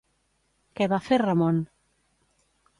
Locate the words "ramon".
1.25-1.63